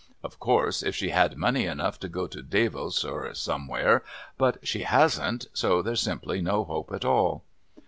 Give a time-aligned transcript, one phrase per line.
[0.23, 5.45] Of course, if she had money enough to go to Davos or somewhere...but she hasn't,
[5.53, 7.43] so there's simply no hope at all."